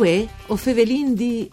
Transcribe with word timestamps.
Uè, 0.00 0.26
o 0.46 0.56
Fevelin 0.56 1.12
di... 1.14 1.46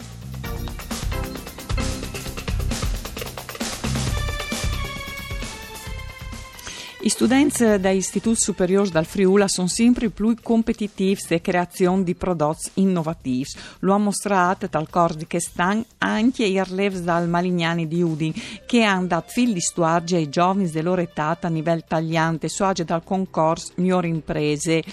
I 7.08 7.10
studenti 7.10 7.64
dall'Istituto 7.80 8.38
Superiore 8.38 8.90
dal 8.90 9.06
Friuli 9.06 9.48
sono 9.48 9.70
sempre 9.70 10.10
più 10.10 10.36
competitivi 10.44 11.22
nella 11.30 11.42
creazione 11.42 12.04
di 12.04 12.16
prodotti 12.16 12.70
innovativi. 12.74 13.48
Lo 13.80 13.94
ha 13.94 13.98
mostrato 13.98 14.68
dal 14.70 14.90
corso 14.90 15.20
di 15.20 15.26
quest'anno 15.26 15.86
anche 16.00 16.44
i 16.44 16.62
relievi 16.62 17.02
dal 17.02 17.30
Malignani 17.30 17.88
di 17.88 18.02
Udin, 18.02 18.34
che 18.66 18.84
hanno 18.84 19.08
dato 19.08 19.30
fil 19.30 19.54
di 19.54 19.62
stuarge 19.62 20.18
ai 20.18 20.28
giovani 20.28 20.70
della 20.70 20.90
loro 20.90 21.00
età 21.00 21.38
a 21.40 21.48
livello 21.48 21.82
tagliante, 21.88 22.50
suage 22.50 22.84
dal 22.84 23.06
concorso 23.06 23.72
Migliori 23.76 24.10
Imprese. 24.10 24.84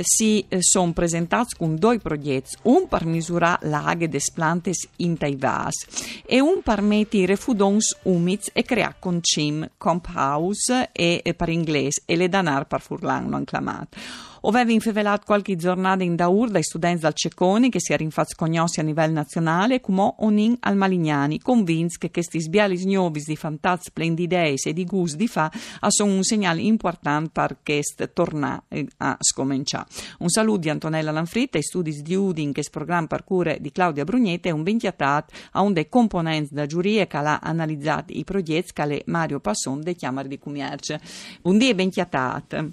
Si 0.00 0.46
sono 0.60 0.92
presentati 0.92 1.54
con 1.54 1.76
due 1.76 1.98
progetti, 1.98 2.56
un 2.62 2.88
per 2.88 3.04
misurare 3.04 3.68
l'aghe 3.68 4.08
des 4.08 4.30
plantes 4.30 4.88
in 4.96 5.18
Taivas 5.18 5.84
e 6.24 6.40
un 6.40 6.62
per 6.62 6.80
mettere 6.80 7.26
refudons 7.26 7.94
umidi 8.04 8.48
e 8.54 8.62
creare 8.62 8.96
con 8.98 9.18
cim, 9.20 9.68
comp 9.76 10.08
house 10.14 10.88
e 10.92 11.34
per 11.36 11.56
inglese 11.58 12.02
e 12.06 12.16
le 12.16 12.28
danar 12.28 12.66
per 12.66 12.80
furlan 12.80 13.28
l'hanno 13.28 13.44
chiamato. 13.44 13.98
Oveva 14.42 14.70
infevelat 14.70 15.24
qualche 15.24 15.56
giornata 15.56 16.04
in 16.04 16.14
Daur 16.14 16.50
dai 16.50 16.62
studenti 16.62 17.00
dal 17.00 17.14
Cecconi 17.14 17.70
che 17.70 17.80
si 17.80 17.92
è 17.92 17.96
rinfaz 17.96 18.34
cognossi 18.34 18.80
a 18.80 18.82
livello 18.82 19.14
nazionale 19.14 19.80
come 19.80 20.14
onin 20.18 20.56
al 20.60 20.76
Malignani, 20.76 21.40
convinti 21.40 21.98
che 21.98 22.10
questi 22.10 22.40
sbiali 22.40 22.84
nuovi 22.84 23.22
di 23.24 23.36
fantazi 23.36 23.88
splendidei 23.88 24.56
e 24.62 24.72
di 24.72 24.84
gusti 24.84 25.16
di 25.16 25.28
fa 25.28 25.50
sono 25.88 26.12
un 26.12 26.22
segnale 26.22 26.60
importante 26.60 27.30
per 27.32 27.58
questo 27.62 28.10
tornare 28.12 28.62
a 28.98 29.16
scominciare. 29.20 29.86
Un 30.18 30.28
saluto 30.28 30.60
di 30.60 30.70
Antonella 30.70 31.10
Lanfritta 31.10 31.58
e 31.58 31.62
studi 31.62 32.02
di 32.02 32.14
Udin 32.14 32.52
che 32.52 32.60
è 32.60 32.64
programma 32.70 33.06
per 33.06 33.24
cure 33.24 33.58
di 33.60 33.72
Claudia 33.72 34.04
Brugnete 34.04 34.48
e 34.48 34.52
un 34.52 34.62
bentiatat 34.62 35.48
a 35.52 35.60
un 35.60 35.72
dei 35.72 35.88
componenti 35.88 36.54
da 36.54 36.66
giuria 36.66 37.06
che 37.06 37.16
ha 37.16 37.38
analizzato 37.42 38.12
i 38.12 38.24
progetti 38.24 38.72
che 38.72 39.02
Mario 39.06 39.40
Passon 39.40 39.80
dei 39.80 39.94
Chiamari 39.94 40.28
di 40.28 40.38
Cumierce. 40.38 41.00
Un 41.42 41.58
dia 41.58 41.74
bentiatat. 41.74 42.66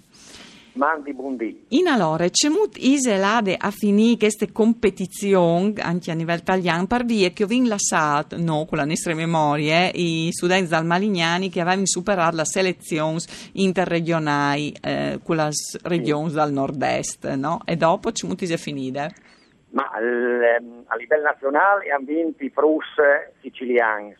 Mandi 0.76 1.14
buondì. 1.14 1.66
In 1.70 1.88
allora, 1.88 2.28
c'è 2.30 2.50
molto 2.50 2.78
iselade 2.80 3.56
a 3.58 3.72
finire 3.72 4.18
queste 4.18 4.52
competizioni, 4.52 5.74
anche 5.80 6.12
a 6.12 6.16
livello 6.16 6.40
italiano, 6.40 6.86
per 6.86 7.06
via 7.06 7.30
che 7.30 7.44
ho 7.44 7.48
lasciato, 7.64 8.38
no, 8.38 8.66
con 8.66 8.78
la 8.78 8.86
nostra 8.86 9.14
memoria, 9.14 9.90
i 9.94 10.30
studenti 10.32 10.70
dal 10.70 10.86
Malignani 10.86 11.50
che 11.50 11.62
avevano 11.62 11.86
superato 11.86 12.36
la 12.36 12.46
selezione 12.46 13.20
interregionale 13.54 14.74
eh, 14.82 15.20
con 15.24 15.38
le 15.38 15.50
regioni 15.84 16.32
dal 16.32 16.52
nord-est, 16.52 17.34
no? 17.36 17.62
E 17.66 17.76
dopo 17.76 18.12
c'è 18.12 18.28
molto 18.28 18.44
a 18.44 18.58
finire. 18.58 19.14
Ma 19.70 19.90
a 19.92 20.00
livello 20.96 21.24
nazionale 21.24 21.90
hanno 21.90 22.06
vinto 22.06 22.44
i 22.44 22.50
Prus 22.50 22.86
siciliani, 23.42 24.16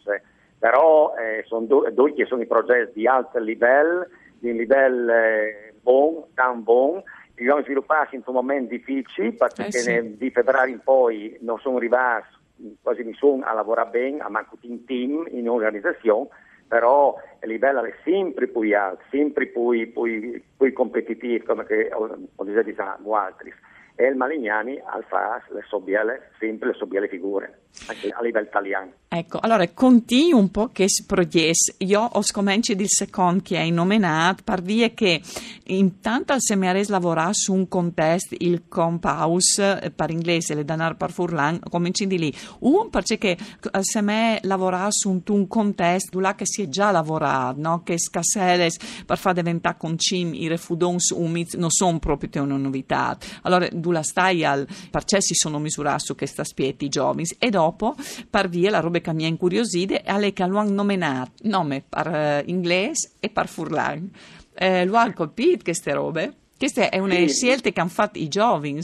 però 0.58 1.14
eh, 1.16 1.44
sono 1.46 1.66
due 1.66 2.14
che 2.14 2.26
sono 2.26 2.42
i 2.42 2.48
progetti 2.48 3.00
di 3.00 3.08
alto 3.08 3.40
livello, 3.40 4.08
di 4.52 4.58
livello... 4.58 5.14
Eh, 5.14 5.66
buon, 5.86 6.24
tan 6.34 6.64
buon, 6.64 7.04
dobbiamo 7.36 7.62
svilupparsi 7.62 8.16
in 8.16 8.24
un 8.26 8.34
momento 8.34 8.72
difficile 8.72 9.34
perché 9.34 9.68
eh 9.68 9.72
sì. 9.72 10.18
di 10.18 10.32
febbraio 10.32 10.74
in 10.74 10.80
poi 10.84 11.38
non 11.42 11.60
sono 11.60 11.78
arrivati 11.78 12.34
quasi 12.82 13.04
nessuno 13.04 13.46
a 13.46 13.54
lavorare 13.54 13.90
bene, 13.92 14.20
a 14.20 14.30
manco 14.30 14.58
in 14.62 14.84
team, 14.86 15.28
in 15.30 15.48
organizzazione, 15.48 16.30
però 16.68 17.16
il 17.42 17.50
livello 17.50 17.84
è 17.84 17.94
sempre 18.04 18.48
più 18.48 18.76
alto, 18.76 19.04
sempre 19.12 19.46
più, 19.46 19.70
più, 19.94 20.42
più 20.58 20.74
competitivo, 20.74 21.46
come 21.46 21.66
che 21.66 21.92
ho, 21.94 22.18
ho 22.36 22.44
detto 22.44 23.16
altri. 23.16 23.54
E 23.96 24.06
il 24.08 24.16
Malignani 24.16 24.78
fa 25.08 25.42
le 25.54 25.64
sobbiele, 25.68 26.32
sempre 26.38 26.70
le 26.70 26.74
sobbiele 26.76 27.08
figure, 27.08 27.62
anche 27.88 28.10
a 28.10 28.22
livello 28.22 28.48
italiano. 28.48 28.92
Ecco, 29.08 29.40
allora 29.40 29.66
conti 29.70 30.34
un 30.34 30.52
po' 30.52 30.72
che 30.74 30.88
proies. 31.08 31.76
Io 31.78 32.02
ho 32.02 32.22
scominciato 32.22 32.82
il 32.82 32.90
secondo 32.90 33.42
che 33.42 33.58
hai 33.58 33.72
nominato 33.72 34.44
per 34.44 34.60
dire 34.60 34.94
che 34.94 35.22
intanto 35.68 36.34
se 36.38 36.58
mi 36.58 36.68
ares 36.68 36.90
lavorare 36.90 37.32
su 37.34 37.54
un 37.54 37.70
contesto, 37.70 38.36
il 38.40 38.64
Comphouse 38.68 39.80
eh, 39.82 39.92
per 39.92 40.10
inglese, 40.10 40.54
le 40.54 40.66
danar 40.66 40.98
per 40.98 41.12
furlan, 41.12 41.62
cominci 41.70 42.08
di 42.08 42.18
lì. 42.18 42.34
Un 42.60 42.90
perché 42.90 43.38
se 43.80 44.02
me 44.02 44.40
lavorare 44.42 44.92
su 44.92 45.22
un, 45.26 45.48
contesto 45.48 46.20
là 46.20 46.36
che 46.36 46.46
si 46.46 46.64
è 46.64 46.68
già 46.68 46.92
lavorato, 46.92 47.62
no? 47.62 47.84
che 47.84 47.98
scasseles 47.98 49.04
per 49.06 49.18
far 49.18 49.34
diventare 49.34 49.78
con 49.78 49.98
cim 49.98 50.34
i 50.34 50.50
refudons 50.50 51.12
umidi 51.12 51.58
non 51.58 51.70
sono 51.70 52.00
proprio 52.00 52.44
una 52.44 52.58
novità. 52.58 53.18
Allora, 53.44 53.70
tu 53.86 53.92
la 53.92 54.02
stai 54.02 54.44
al 54.44 54.66
perché 54.90 55.22
si 55.22 55.36
sono 55.36 55.60
misurati 55.60 56.06
su 56.06 56.16
questa 56.16 56.44
spieti 56.44 56.86
i 56.86 56.90
giovani 56.90 57.26
e 57.38 57.52
dopo 57.52 57.94
per 58.28 58.50
via 58.50 58.72
la 58.72 58.80
roba 58.80 58.98
che 58.98 59.14
mi 59.14 59.26
ha 59.26 59.28
incuriosito 59.28 59.94
è 59.94 60.02
alle 60.08 60.34
che 60.34 60.44
lo 60.48 60.58
hanno 60.58 60.72
nominato 60.72 61.34
nome 61.44 61.84
per 61.88 62.08
uh, 62.08 62.50
inglese 62.50 63.12
e 63.20 63.30
per 63.30 63.48
furlan. 63.48 64.10
Eh, 64.56 64.86
lo 64.86 64.96
hanno 64.96 65.14
colpito 65.14 65.64
queste 65.64 65.94
robe? 65.94 66.34
Questa 66.58 66.90
è 66.90 66.98
una 66.98 67.14
sì. 67.14 67.28
scelta 67.28 67.70
che 67.70 67.80
hanno 67.80 67.90
fatto 67.90 68.18
i 68.18 68.28
giovani, 68.28 68.80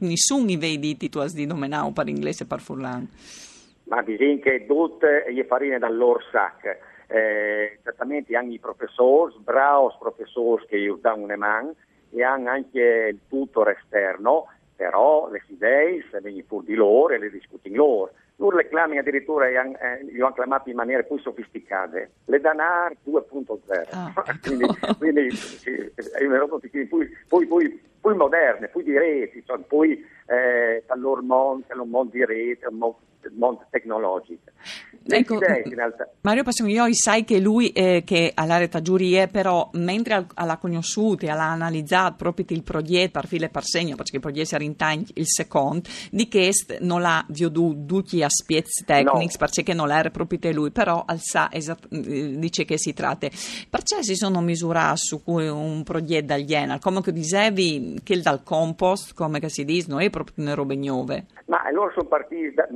nessuno 0.00 0.50
i 0.50 0.56
vedi 0.56 0.96
tu 0.96 1.18
hai 1.18 1.30
di 1.30 1.46
nominare 1.46 1.92
per 1.92 2.08
inglese 2.08 2.42
e 2.42 2.46
per 2.46 2.60
furlan. 2.60 3.08
Ma 3.84 4.02
bisogna 4.02 4.40
che 4.40 4.64
tutte 4.66 5.26
le 5.28 5.44
farine 5.44 5.78
dal 5.78 5.96
loro 5.96 6.20
sacco. 6.32 6.68
Eh, 7.06 7.78
certamente 7.84 8.34
hanno 8.34 8.52
i 8.52 8.58
professori, 8.58 9.34
bravi 9.38 9.94
professori 10.00 10.64
che 10.66 10.76
aiutano 10.76 11.22
una 11.22 11.36
mano, 11.36 11.74
e 12.12 12.22
hanno 12.22 12.50
anche 12.50 13.08
il 13.12 13.18
tutor 13.28 13.70
esterno, 13.70 14.48
però 14.76 15.30
le 15.30 15.42
idee 15.46 16.04
se 16.10 16.20
vengono 16.20 16.44
pur 16.46 16.64
di 16.64 16.74
loro 16.74 17.14
e 17.14 17.18
le 17.18 17.30
discutono 17.30 17.76
loro. 17.76 18.12
Loro 18.36 18.56
le 18.56 18.68
chiamano 18.68 18.98
addirittura, 18.98 19.46
eh, 19.46 20.04
li 20.04 20.20
hanno 20.20 20.32
chiamati 20.32 20.70
in 20.70 20.76
maniere 20.76 21.04
più 21.04 21.18
sofisticate, 21.18 22.10
le 22.24 22.40
Danar 22.40 22.96
2.0, 23.06 23.88
ah, 23.90 24.12
ecco. 24.26 24.38
quindi, 24.42 24.66
quindi 24.98 25.30
sì, 25.30 25.92
più, 26.70 26.88
poi, 27.28 27.46
poi, 27.46 27.80
poi 28.00 28.16
moderne, 28.16 28.68
poi 28.68 28.82
di 28.82 28.98
reti, 28.98 29.44
cioè, 29.44 29.58
poi 29.58 30.04
eh, 30.26 30.82
dal 30.86 31.00
loro 31.00 31.22
mondo, 31.22 31.64
un 31.70 31.88
mondo 31.88 32.10
di 32.12 32.24
rete, 32.24 32.66
un 32.66 32.78
mondo, 33.34 33.66
tecnologico. 33.70 34.50
Ecco, 35.04 35.38
Mario 36.20 36.44
Passione, 36.44 36.70
io 36.70 36.92
sai 36.92 37.24
che 37.24 37.40
lui 37.40 37.70
eh, 37.70 38.02
che 38.04 38.30
ha 38.32 38.44
l'area 38.44 38.80
giurie, 38.80 39.26
però 39.26 39.68
mentre 39.74 40.26
l'ha 40.34 40.56
conosciuto 40.58 41.24
e 41.24 41.28
l'ha 41.28 41.50
analizzato 41.50 42.14
proprio 42.16 42.46
il 42.50 42.62
progetto 42.62 43.18
per 43.18 43.26
file 43.26 43.48
per 43.48 43.64
segno, 43.64 43.96
perché 43.96 44.16
il 44.16 44.22
progetto 44.22 44.54
era 44.54 44.64
in 44.64 44.76
time 44.76 45.04
il 45.14 45.26
secondo, 45.26 45.88
di 46.10 46.28
che 46.28 46.52
non 46.80 47.00
l'ha 47.00 47.24
veduto 47.28 47.84
tutti 47.86 48.22
aspetti 48.22 48.84
tecnici, 48.84 49.36
no. 49.38 49.46
perché 49.48 49.74
non 49.74 49.88
l'era 49.88 50.10
proprio 50.10 50.52
lui, 50.52 50.70
però 50.70 51.02
al 51.04 51.18
sa 51.18 51.48
esat- 51.52 51.88
eh, 51.90 52.38
dice 52.38 52.64
che 52.64 52.78
si 52.78 52.92
tratta. 52.92 53.28
Perché 53.68 54.02
si 54.02 54.14
sono 54.14 54.40
misurati 54.40 54.98
su 54.98 55.22
un 55.24 55.82
progetto 55.82 56.26
dal 56.26 56.42
Jena, 56.42 56.78
come 56.78 57.00
che 57.00 57.12
dicevi 57.12 58.00
che 58.04 58.20
dal 58.20 58.42
compost, 58.42 59.14
come 59.14 59.40
che 59.40 59.48
si 59.48 59.64
dice, 59.64 59.86
non 59.88 60.00
è 60.00 60.10
proprio 60.10 60.44
una 60.44 60.54
roba 60.54 60.74
nuove. 60.74 61.26
Ma 61.46 61.70
loro 61.70 61.90
sono 61.94 62.08
partiti, 62.08 62.54
da, 62.54 62.66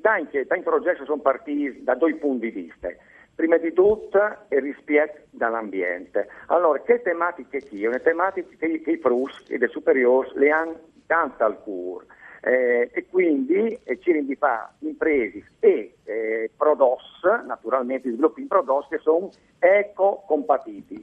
tanti, 0.00 0.46
tanti 0.46 0.64
progetti 0.64 1.04
sono 1.04 1.20
partiti 1.20 1.82
da 1.82 1.94
due 1.94 2.14
punti 2.16 2.50
di 2.50 2.62
vista. 2.62 2.88
Prima 3.34 3.56
di 3.56 3.72
tutto 3.72 4.18
il 4.48 4.60
rispetto 4.60 5.22
dell'ambiente. 5.30 6.28
Allora, 6.46 6.80
che 6.82 7.02
tematiche 7.02 7.66
qui? 7.66 7.84
Una 7.84 7.98
tematica 7.98 8.48
che, 8.56 8.80
che 8.80 8.90
i 8.92 8.98
PRUS 8.98 9.44
e 9.48 9.56
i 9.56 9.68
superiori 9.68 10.30
le 10.34 10.50
hanno 10.50 10.80
tanto 11.06 11.44
al 11.44 11.60
cuore. 11.62 12.06
Eh, 12.46 12.90
e 12.92 13.06
quindi 13.08 13.78
eh, 13.84 13.98
ci 14.00 14.12
rendi 14.12 14.36
fa 14.36 14.70
imprese 14.80 15.44
e 15.60 15.94
eh, 16.04 16.50
prodotti, 16.54 17.02
naturalmente 17.46 18.10
sviluppi 18.10 18.42
in 18.42 18.48
prodotti 18.48 18.96
che 18.96 18.98
sono 18.98 19.30
ecocompatibili, 19.58 21.00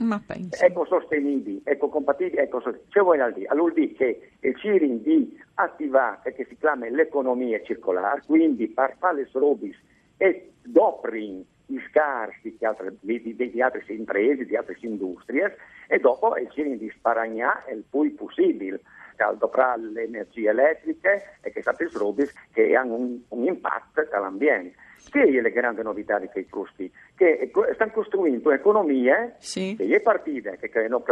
ecosostenibili, 0.62 1.62
ecocompatibili, 1.64 2.38
ecosostenibili. 2.38 2.92
Cioè 2.92 3.02
vuoi 3.02 3.34
dire? 3.34 3.48
Allora 3.48 3.74
dire 3.74 3.94
che 3.94 4.30
il 4.42 4.56
CIRIN 4.56 5.02
di 5.02 5.42
attivare 5.56 6.32
che 6.32 6.46
si 6.48 6.56
chiama 6.58 6.88
l'economia 6.90 7.60
circolare, 7.64 8.22
quindi 8.28 8.68
per 8.68 8.98
fare 9.00 9.28
robis 9.34 9.76
e 10.18 10.52
doprin 10.62 11.44
i 11.66 11.82
scarsi 11.90 12.56
di 12.56 12.66
altre, 12.66 12.94
di, 13.00 13.20
di, 13.36 13.50
di 13.50 13.62
altre 13.64 13.84
imprese, 13.88 14.46
di 14.46 14.56
altre 14.56 14.78
industrie 14.82 15.58
e 15.92 16.00
dopo 16.00 16.38
il 16.38 16.50
CIRIN 16.50 16.78
di 16.78 16.90
sparagnare 16.96 17.74
il 17.74 17.84
più 17.90 18.16
possibile 18.16 18.80
caldo 19.18 19.50
fra 19.50 19.76
le 19.76 20.04
energie 20.04 20.50
elettriche 20.50 21.38
e 21.42 21.52
che 21.52 21.62
sapete 21.62 21.98
robis 21.98 22.34
che 22.54 22.74
hanno 22.78 22.96
un, 22.96 23.20
un 23.28 23.44
impatto 23.44 24.02
sull'ambiente. 24.10 24.78
Che 25.10 25.22
è 25.22 25.42
la 25.42 25.50
grande 25.50 25.84
novità 25.84 26.18
di 26.18 26.28
quei 26.28 26.46
frusti? 26.46 26.90
Che 27.14 27.52
stanno 27.74 27.92
costruendo 27.92 28.48
un'economia 28.48 29.36
sì. 29.40 29.76
che 29.76 29.84
è 29.84 30.00
partita, 30.00 30.52
che 30.52 30.70
creano 30.70 31.04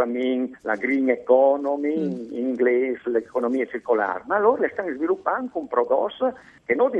la 0.62 0.76
green 0.76 1.10
economy, 1.10 1.98
mm. 1.98 2.32
in 2.32 2.46
inglese 2.48 3.10
l'economia 3.10 3.66
circolare, 3.66 4.22
ma 4.26 4.38
loro 4.38 4.62
le 4.62 4.70
stanno 4.72 4.94
sviluppando 4.94 5.50
con 5.52 5.68
prodotti 5.68 6.24
che 6.64 6.74
non 6.74 6.90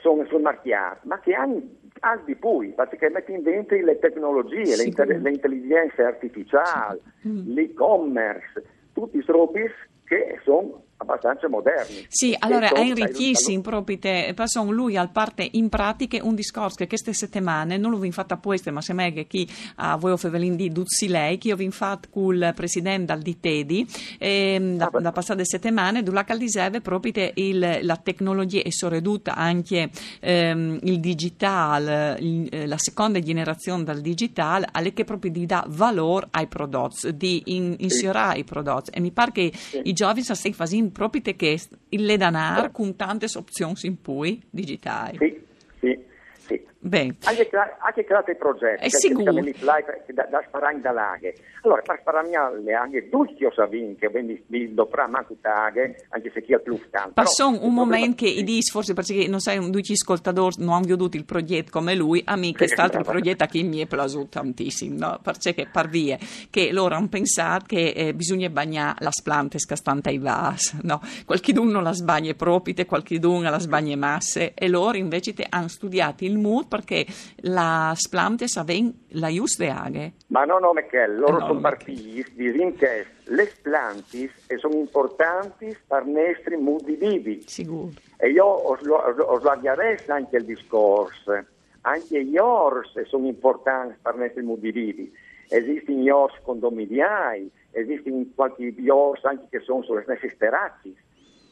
sono 0.00 0.24
sul 0.26 0.42
marchiato, 0.42 1.00
ma 1.02 1.18
che 1.18 1.34
hanno 1.34 1.60
al 2.00 2.22
di 2.24 2.34
più, 2.34 2.72
perché 2.74 3.08
mettono 3.10 3.40
dentro 3.40 3.76
le 3.76 3.98
tecnologie, 3.98 4.74
sì, 4.74 4.92
le, 4.94 5.18
le 5.18 5.30
intelligenze 5.30 6.02
artificiali, 6.02 7.00
sì. 7.20 7.28
mm. 7.28 7.54
l'e-commerce, 7.54 8.64
tutti 8.92 9.16
i 9.18 9.24
robis 9.26 9.72
che 10.04 10.38
sono 10.44 10.82
abbastanza 10.96 11.48
moderni. 11.48 12.04
Sì, 12.08 12.34
allora 12.38 12.70
è 12.72 12.92
ricchissimo 12.92 13.60
proprio 13.60 13.98
te, 13.98 14.32
passò 14.34 14.64
lui 14.64 14.96
al 14.96 15.10
parte 15.10 15.48
in 15.52 15.68
pratica 15.68 16.18
un 16.22 16.34
discorso 16.34 16.76
che 16.76 16.86
queste 16.86 17.12
settimane 17.12 17.76
non 17.76 17.90
l'ho 17.90 18.10
fatto 18.10 18.34
apposta, 18.34 18.70
ma 18.70 18.80
se 18.80 18.92
me 18.92 19.12
che 19.12 19.26
chi 19.26 19.48
a 19.76 19.96
voi 19.96 20.16
fevelin 20.16 20.56
di 20.56 20.70
Duzzi 20.70 21.08
lei, 21.08 21.38
che 21.38 21.52
ho 21.52 21.70
fatto 21.70 22.08
con 22.10 22.34
il 22.34 22.52
presidente 22.54 23.12
al 23.12 23.20
Ditedi, 23.20 23.86
eh, 24.18 24.74
da, 24.76 24.90
ah, 24.92 25.00
da 25.00 25.12
passate 25.12 25.44
settimane, 25.44 26.02
dove 26.02 26.24
diceva 26.36 26.80
proprio 26.80 27.30
il, 27.34 27.78
la 27.82 27.96
tecnologia 27.96 28.62
è 28.62 28.70
sorreduta 28.70 29.34
anche 29.34 29.90
ehm, 30.20 30.78
il 30.82 31.00
digitale, 31.00 32.16
il, 32.20 32.48
eh, 32.50 32.66
la 32.66 32.78
seconda 32.78 33.18
generazione 33.18 33.84
del 33.84 34.00
digitale, 34.00 34.68
alle 34.70 34.92
che 34.92 35.04
proprio 35.04 35.30
di 35.30 35.46
dà 35.46 35.64
valore 35.68 36.28
ai 36.30 36.46
prodotti, 36.46 37.14
di 37.16 37.42
in, 37.46 37.74
inserire 37.78 38.32
sì. 38.32 38.38
i 38.40 38.44
prodotti. 38.44 38.90
E 38.90 39.00
mi 39.00 39.10
pare 39.10 39.32
che 39.32 39.52
sì. 39.54 39.80
i 39.84 39.92
giovani 39.92 40.22
stanno 40.22 40.54
facendo 40.54 40.83
proprio 40.90 41.22
che 41.36 41.58
il 41.90 42.16
denaro 42.16 42.70
con 42.70 42.96
tante 42.96 43.26
opzioni 43.36 43.74
in 43.82 44.02
cui 44.02 44.42
digitali. 44.50 45.18
Sì, 45.18 45.40
sì. 45.80 45.98
Sì. 46.46 46.62
Bene. 46.84 47.16
Anche, 47.24 47.48
anche 47.78 48.04
create 48.04 48.34
progetti, 48.34 48.84
è 48.84 48.88
sicuro. 48.90 49.32
da, 49.32 50.28
da 50.30 50.44
sparare 50.46 50.80
da 50.82 50.92
laghe. 50.92 51.34
Allora, 51.62 51.80
per 51.80 51.98
sparare 52.00 52.28
le 52.62 52.72
laghe, 52.72 53.08
tutti 53.08 53.42
io 53.42 53.50
sapevo 53.54 53.94
che 53.98 54.70
doprà 54.74 55.06
manco 55.08 55.34
taghe, 55.40 56.04
anche 56.10 56.30
se 56.34 56.42
chi 56.42 56.52
ha 56.52 56.58
più 56.58 56.78
tanto. 56.90 57.12
Passò 57.14 57.48
un 57.48 57.72
momento 57.72 58.16
che 58.24 58.28
i 58.28 58.44
dis, 58.44 58.70
forse 58.70 58.92
perché 58.92 59.26
non 59.28 59.40
sai, 59.40 59.58
due 59.70 59.80
ascoltatori 59.80 60.56
non 60.58 60.74
hanno 60.74 60.84
veduto 60.86 61.16
il 61.16 61.24
progetto 61.24 61.70
come 61.70 61.94
lui, 61.94 62.22
a 62.26 62.36
me 62.36 62.50
che 62.50 62.58
quest'altro 62.58 63.02
progetto 63.02 63.46
che 63.46 63.62
mi 63.62 63.78
è 63.78 63.86
piaciuto 63.86 64.28
tantissimo, 64.28 64.98
no? 64.98 65.20
perché 65.22 65.66
per 65.72 65.88
via 65.88 66.18
che 66.50 66.70
loro 66.70 66.96
hanno 66.96 67.08
pensato 67.08 67.64
che 67.66 67.94
eh, 67.96 68.14
bisogna 68.14 68.50
bagnare 68.50 68.96
le 68.98 69.10
plante 69.22 69.58
scastanti 69.58 70.10
ai 70.10 70.18
vas, 70.18 70.76
no? 70.82 71.00
Qualcuno 71.24 71.80
la 71.80 71.92
sbaglia 71.92 72.34
proprio, 72.34 72.74
qualcuno 72.84 73.48
la 73.48 73.58
sbaglia 73.58 73.96
masse 73.96 74.52
e 74.52 74.68
loro 74.68 74.98
invece 74.98 75.32
hanno 75.48 75.68
studiato 75.68 76.24
il 76.24 76.34
il 76.34 76.38
mood 76.38 76.66
perché 76.74 77.06
la 77.42 77.92
splantes 77.94 78.56
avevano 78.56 78.94
la 79.10 79.30
giusta 79.30 79.80
aghe. 79.80 80.14
Ma 80.28 80.44
no, 80.44 80.58
no, 80.58 80.72
Michele, 80.72 81.14
loro 81.14 81.36
eh 81.36 81.40
no, 81.40 81.46
sono 81.46 81.60
partiti 81.60 82.24
di 82.34 82.74
che 82.76 83.06
le 83.26 83.46
splantis 83.46 84.32
sono 84.56 84.74
importanti 84.74 85.76
per 85.86 86.04
nostri 86.04 86.56
modi 86.56 86.96
vivi. 86.96 87.44
Sicuro. 87.46 87.90
E 88.16 88.30
io 88.30 88.44
ho, 88.44 88.76
ho 88.76 89.38
sbagliato 89.38 89.82
anche 90.08 90.36
il 90.36 90.44
discorso. 90.44 91.44
Anche 91.82 92.24
gli 92.24 92.38
ors 92.38 93.02
sono 93.02 93.26
importanti 93.26 93.96
per 94.02 94.16
nostri 94.16 94.42
modi 94.42 94.72
vivi. 94.72 95.12
Esistono 95.48 95.98
gli 95.98 96.08
ors 96.08 96.34
condominiali, 96.42 97.48
esistono 97.70 98.24
qualche 98.34 98.74
ors 98.88 99.24
anche 99.24 99.46
che 99.48 99.60
sono 99.60 99.82
sulle 99.82 100.02
stesse 100.02 100.32
steracci. 100.34 100.96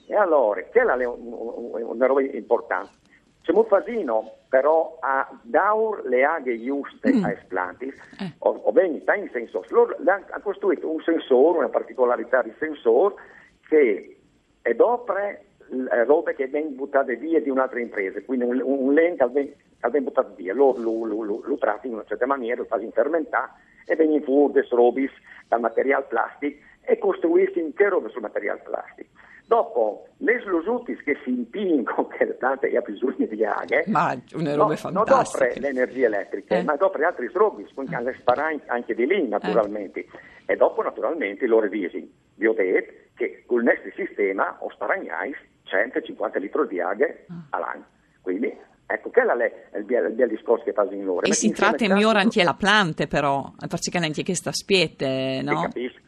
E 0.08 0.14
allora, 0.16 0.60
quella 0.64 0.96
è 0.96 1.06
una 1.06 2.06
roba 2.06 2.22
importante. 2.22 3.01
Un 3.44 3.64
fasino 3.66 4.36
però 4.48 4.98
a 5.00 5.28
daur 5.42 6.02
le 6.06 6.24
aghe 6.24 6.62
giuste 6.62 7.12
mm. 7.12 7.24
a 7.24 7.32
esplantis, 7.32 7.94
eh. 8.20 8.32
o, 8.38 8.50
o 8.50 8.72
bene, 8.72 9.02
in 9.16 9.30
senso, 9.32 9.64
loro 9.70 9.96
hanno 10.04 10.24
costruito 10.42 10.90
un 10.90 11.02
sensore, 11.02 11.58
una 11.58 11.68
particolarità 11.68 12.42
di 12.42 12.52
sensore 12.58 13.14
che 13.66 14.16
è 14.62 14.74
dopo 14.74 15.14
robe 16.06 16.34
che 16.34 16.48
vengono 16.48 16.76
buttate 16.76 17.16
via 17.16 17.40
di 17.40 17.50
un'altra 17.50 17.80
impresa, 17.80 18.20
quindi 18.22 18.44
un, 18.44 18.60
un 18.62 18.92
link 18.94 19.16
che 19.16 19.56
viene 19.90 20.00
buttato 20.02 20.34
via, 20.36 20.54
loro 20.54 20.78
lo, 20.78 21.04
lo, 21.04 21.22
lo, 21.22 21.40
lo 21.42 21.56
trattano 21.56 21.88
in 21.88 21.94
una 21.94 22.04
certa 22.04 22.26
maniera, 22.26 22.60
lo 22.60 22.66
fanno 22.66 22.90
fermentare 22.90 23.50
e 23.86 23.96
vengono 23.96 24.22
fuori 24.22 24.52
des 24.52 24.68
robis 24.68 25.10
dal 25.48 25.60
materiale 25.60 26.04
plastico 26.08 26.62
e 26.82 26.98
costruiscono 26.98 27.64
intere 27.64 27.90
robe 27.90 28.10
sul 28.10 28.22
materiale 28.22 28.60
plastico. 28.62 29.10
Dopo, 29.52 30.06
le 30.16 30.40
slusutis 30.40 30.98
che 31.02 31.18
si 31.22 31.28
impingono 31.28 32.06
che 32.16 32.24
le 32.24 32.32
piante 32.32 32.74
ha 32.74 32.80
bisogno 32.80 33.26
di 33.26 33.44
aghe, 33.44 33.84
ma 33.88 34.18
una 34.32 34.54
roba 34.54 34.70
no, 34.70 34.76
fantastica. 34.76 35.44
Non 35.44 35.60
l'energia 35.60 36.06
elettrica, 36.06 36.56
eh? 36.56 36.62
ma 36.62 36.76
dopo 36.76 36.96
altri 37.04 37.28
strobi, 37.28 37.68
quindi 37.74 37.94
alle 37.94 38.16
sparare 38.18 38.62
anche 38.68 38.94
di 38.94 39.04
lì 39.04 39.28
naturalmente. 39.28 40.00
Eh. 40.00 40.08
E 40.46 40.56
dopo 40.56 40.80
naturalmente 40.80 41.46
loro 41.46 41.68
visi, 41.68 42.10
vi 42.36 42.46
ho 42.46 42.54
detto 42.54 43.10
che 43.14 43.44
con 43.44 43.58
il 43.58 43.64
nostro 43.64 43.90
sistema 43.94 44.56
o 44.60 44.70
sparagnais 44.70 45.36
150 45.64 46.38
litri 46.38 46.68
di 46.68 46.80
aghe 46.80 47.26
ah. 47.28 47.34
all'anno. 47.50 47.84
Quindi 48.22 48.70
Ecco, 48.86 49.08
quello 49.10 49.38
è 49.38 49.78
il 49.78 49.84
bel, 49.84 50.28
discorso 50.28 50.64
che 50.64 50.72
fa 50.72 50.86
in 50.90 51.04
loro. 51.04 51.22
E 51.22 51.32
si 51.32 51.50
tratta 51.50 51.76
di 51.76 51.90
migliore 51.90 52.20
anche 52.20 52.42
la 52.42 52.52
planta, 52.52 53.06
però, 53.06 53.50
perché 53.56 53.96
anche 53.96 54.22
questa 54.22 54.52
spiete, 54.52 55.40
no? 55.42 55.62
Capisco. 55.62 56.01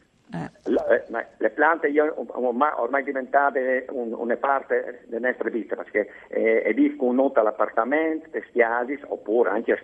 Eh. 0.89 1.03
Le, 1.09 1.27
le 1.39 1.51
piante 1.51 1.91
ormai, 2.15 2.71
ormai 2.77 3.03
diventate 3.05 3.87
un, 3.91 4.13
una 4.13 4.37
parte 4.37 5.05
della 5.07 5.29
nostra 5.29 5.49
vita 5.49 5.77
perché 5.77 6.11
eh, 6.29 6.63
è 6.63 6.75
vivo 6.75 7.11
nota 7.13 7.41
all'appartamento, 7.41 8.29
bestialis 8.31 9.01
oppure 9.07 9.51
anche 9.51 9.81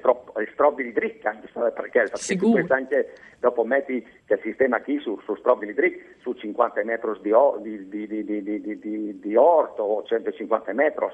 strobili 0.53 0.93
dricca 0.93 1.39
perché, 1.75 2.11
perché 2.11 2.75
anche 2.75 3.13
dopo 3.39 3.65
metti 3.65 4.07
che 4.27 4.35
il 4.35 4.41
sistema 4.43 4.81
qui 4.83 5.01
su, 5.01 5.19
su 5.25 5.35
strobili 5.37 5.73
dric 5.73 6.17
su 6.21 6.33
50 6.35 6.85
metri 6.85 7.11
di, 7.21 7.89
di, 7.89 8.07
di, 8.79 9.19
di, 9.21 9.37
orto 9.37 9.83
o 9.83 10.03
150 10.05 10.73
metri 10.75 11.07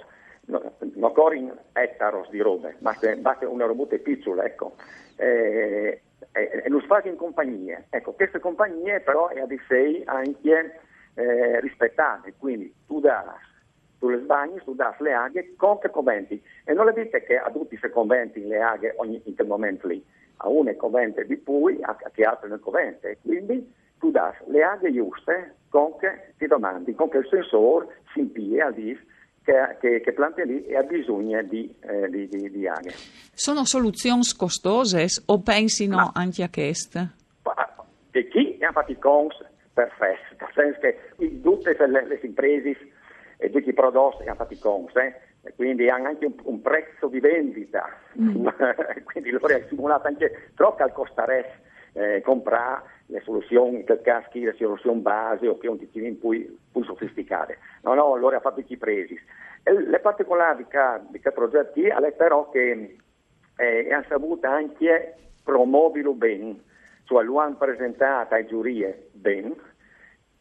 no, 0.47 1.13
corri 1.13 1.51
ettaros 1.73 2.29
di 2.31 2.41
robe, 2.41 2.77
basta, 2.79 3.15
basta 3.17 3.49
una 3.49 3.67
robuta 3.67 3.97
piccola, 3.99 4.45
ecco. 4.45 4.75
Eh, 5.17 6.01
e, 6.33 6.63
e 6.65 6.69
lo 6.69 6.81
sfasi 6.81 7.09
in 7.09 7.17
compagnie. 7.17 7.87
Ecco, 7.91 8.13
queste 8.13 8.39
compagnie 8.39 9.01
però 9.01 9.29
è 9.29 9.45
di 9.47 9.61
sé 9.69 10.03
anche 10.05 10.81
eh, 11.15 11.61
rispettate, 11.61 12.35
quindi 12.39 12.73
tu 12.87 13.01
dai 13.01 13.25
tu 13.99 14.11
le 14.11 14.19
sbagli, 14.21 14.59
tu 14.63 14.75
dai 14.75 14.93
le 14.99 15.15
aghe 15.15 15.55
con 15.57 15.79
che 15.79 15.89
conventi. 15.91 16.43
E 16.65 16.75
non 16.75 16.85
le 16.85 16.93
dite 16.93 17.23
che 17.23 17.39
a 17.39 17.51
tutti 17.51 17.79
se 17.79 17.89
conventi 17.91 18.47
le 18.47 18.61
aghe 18.61 18.95
ogni, 18.99 19.21
in 19.25 19.35
quel 19.35 19.47
momento 19.47 19.87
lì, 19.87 20.05
a 20.39 20.49
uno 20.49 20.69
è 20.69 20.77
convente 20.77 21.25
di 21.25 21.37
pui, 21.37 21.79
a, 21.81 21.97
a 21.99 22.11
chi 22.11 22.23
altro 22.23 22.49
non 22.49 22.61
convente. 22.61 23.19
Quindi 23.23 23.73
tu 23.99 24.11
dai 24.11 24.33
le 24.49 24.63
aghe 24.63 24.93
giuste 24.93 25.55
con 25.71 25.97
che 25.97 26.35
ti 26.37 26.47
domandi, 26.47 26.95
con 26.95 27.09
che 27.09 27.19
il 27.19 27.29
sensore 27.29 28.03
si 28.13 28.21
impia 28.21 28.67
a 28.67 28.71
dire 28.71 29.01
che, 29.47 29.77
che, 29.79 30.01
che 30.01 30.13
plante 30.13 30.45
lì 30.45 30.67
e 30.67 30.77
ha 30.77 30.83
bisogno 30.83 31.41
di, 31.43 31.73
eh, 31.81 32.11
di, 32.11 32.29
di, 32.29 32.51
di 32.51 32.67
aghe. 32.67 32.93
Sono 33.33 33.65
soluzioni 33.65 34.23
costose 34.37 35.07
o 35.27 35.41
pensino 35.41 35.97
no. 35.97 36.11
anche 36.15 36.43
a 36.43 36.51
queste? 36.51 37.13
E 38.11 38.29
chi 38.29 38.59
ha 38.61 38.73
fatto 38.73 38.91
i 38.91 38.99
cons 38.99 39.37
perfetti, 39.73 40.37
nel 40.41 40.51
senso 40.55 40.81
che 40.81 40.99
tutte 41.43 41.77
le, 41.87 42.07
le 42.07 42.19
imprese 42.23 42.77
e 43.37 43.51
tutti 43.51 43.69
i 43.69 43.75
prodotti 43.75 44.25
hanno 44.25 44.35
fatto 44.35 44.55
i 44.55 44.59
cons, 44.59 44.97
eh? 44.97 45.53
quindi 45.55 45.89
hanno 45.89 46.09
anche 46.09 46.25
un, 46.25 46.35
un, 46.43 46.61
prezzo 46.63 47.09
di 47.09 47.21
vendita, 47.21 47.87
mm. 48.19 48.49
quindi 49.05 49.31
loro 49.31 49.55
hanno 49.55 49.67
simulato 49.69 50.09
anche 50.09 50.51
troppo 50.55 50.83
al 50.83 50.93
costare 50.93 51.61
eh, 51.93 52.23
comprare 52.25 52.83
le 53.07 53.21
soluzioni, 53.21 53.85
in 53.87 54.01
caschi, 54.03 54.41
le 54.41 54.55
soluzioni 54.59 55.01
base 55.01 55.47
o 55.49 55.59
che 55.59 55.69
un 55.69 55.79
po' 55.79 55.87
più, 56.29 56.57
più 56.73 56.85
sofisticate. 56.85 57.59
No, 57.83 57.95
no, 57.95 58.13
allora 58.15 58.37
ha 58.37 58.41
fatto 58.41 58.63
i 58.67 58.77
presi. 58.77 59.19
Le 59.63 59.99
particolarità 60.01 60.99
di 61.09 61.21
questo 61.21 61.33
progetto 61.33 61.81
è 61.81 62.13
però 62.13 62.51
che 62.51 62.97
eh, 63.57 63.93
hanno 63.93 64.05
saputo 64.09 64.47
anche 64.47 65.15
promuoverlo 65.43 66.13
bene, 66.13 66.61
cioè 67.05 67.25
lo 67.25 67.39
hanno 67.39 67.57
presentato 67.57 68.35
ai 68.35 68.47
giurie 68.47 69.09
bene, 69.13 69.55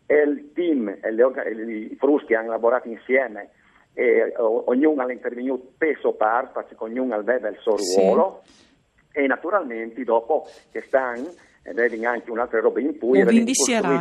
e 0.07 0.21
il 0.21 0.51
team 0.53 0.87
e 0.87 1.11
i 1.11 1.95
fruschi 1.97 2.35
hanno 2.35 2.51
lavorato 2.51 2.87
insieme 2.87 3.49
e 3.93 4.33
ognuno 4.37 5.01
ha 5.01 5.11
intervenuto 5.11 5.71
peso 5.77 6.13
par, 6.13 6.51
perché 6.51 6.75
ognuno 6.77 7.15
aveva 7.15 7.47
il 7.47 7.57
suo 7.59 7.77
ruolo 7.77 8.41
sì. 8.43 9.19
e 9.19 9.25
naturalmente 9.25 10.03
dopo 10.03 10.47
che 10.71 10.81
stanno 10.81 11.31
e 11.67 11.73
vedi 11.73 12.05
anche 12.05 12.29
un'altra 12.29 12.59
roba 12.59 12.79
in 12.79 12.97
cui 12.99 13.19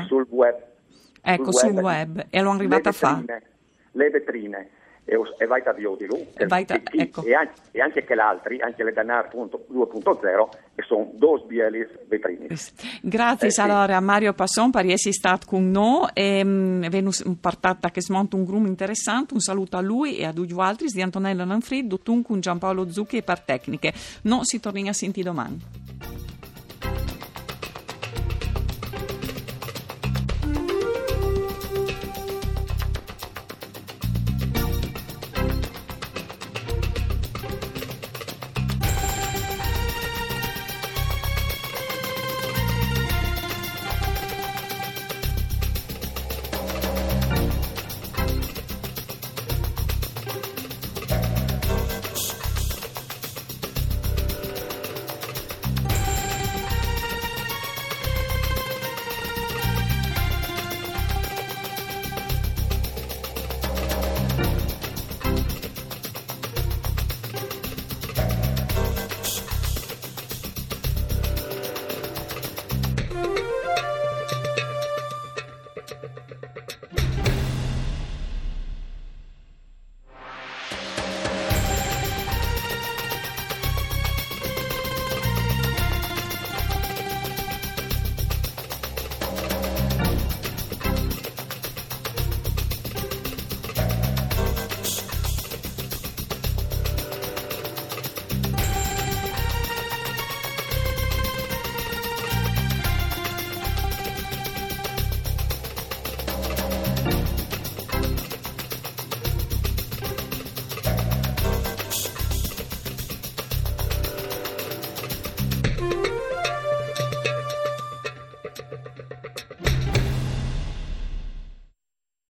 sul 0.07 0.27
web. 0.29 0.57
Ecco, 1.23 1.51
sul 1.53 1.71
web, 1.71 1.75
sul 1.75 1.83
web. 1.83 2.27
e 2.29 2.41
l'ho 2.43 2.51
arrivata 2.51 2.91
a 2.91 2.93
fare. 2.93 3.43
Le 3.93 4.11
vetrine 4.11 4.69
e, 5.07 5.19
e 5.39 5.47
vai 5.47 5.63
da 5.63 5.73
Biodilu 5.73 6.27
e, 6.35 6.47
vai 6.47 6.67
da, 6.67 6.75
e, 6.75 6.83
ecco. 6.93 7.23
e, 7.25 7.35
anche, 7.35 7.55
e 7.71 7.81
anche 7.81 8.05
che 8.05 8.15
l'altri, 8.15 8.61
anche 8.61 8.85
le 8.85 8.93
Danar 8.93 9.31
2.0 9.35 10.49
che 10.75 10.83
sono 10.83 11.11
due 11.15 11.43
bielis 11.47 11.89
vetrini. 12.07 12.49
Grazie 13.01 13.49
eh, 13.49 13.63
allora 13.63 13.97
a 13.97 14.01
Mario 14.01 14.35
Passon 14.35 14.71
per 14.71 14.85
essere 14.87 15.15
stato 15.15 15.47
con 15.47 15.71
noi 15.71 16.09
e 16.13 16.43
um, 16.43 16.83
è 16.83 17.03
partata 17.41 17.91
che 17.91 18.03
smonta 18.03 18.37
un 18.37 18.45
gruppo 18.45 18.67
interessante, 18.67 19.33
un 19.33 19.41
saluto 19.41 19.79
a 19.79 19.81
lui 19.81 20.19
e 20.19 20.27
a 20.27 20.33
due 20.33 20.47
altri 20.59 20.89
di 20.89 21.01
Antonello 21.01 21.47
Lanfrid, 21.47 21.87
Dutun 21.87 22.23
con 22.23 22.41
Giampaolo 22.41 22.91
Zucchi 22.91 23.19
e 23.19 23.23
per 23.23 23.41
tecniche. 23.41 23.95
Non 24.23 24.45
si 24.45 24.61
torna 24.61 24.91
a 24.91 24.93
sentire 24.93 25.27
domani. 25.27 25.84